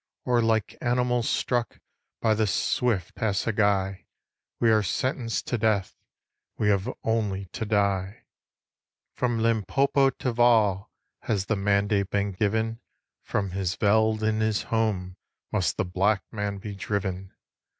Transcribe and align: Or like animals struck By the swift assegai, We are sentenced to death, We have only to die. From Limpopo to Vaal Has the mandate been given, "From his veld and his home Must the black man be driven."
Or 0.25 0.41
like 0.41 0.75
animals 0.81 1.29
struck 1.29 1.79
By 2.21 2.33
the 2.33 2.47
swift 2.47 3.13
assegai, 3.21 4.05
We 4.59 4.71
are 4.71 4.81
sentenced 4.81 5.45
to 5.45 5.59
death, 5.59 5.95
We 6.57 6.69
have 6.69 6.89
only 7.03 7.45
to 7.51 7.65
die. 7.65 8.23
From 9.13 9.37
Limpopo 9.37 10.09
to 10.09 10.33
Vaal 10.33 10.89
Has 11.19 11.45
the 11.45 11.55
mandate 11.55 12.09
been 12.09 12.31
given, 12.31 12.79
"From 13.21 13.51
his 13.51 13.75
veld 13.75 14.23
and 14.23 14.41
his 14.41 14.63
home 14.73 15.17
Must 15.51 15.77
the 15.77 15.85
black 15.85 16.23
man 16.31 16.57
be 16.57 16.73
driven." 16.73 17.35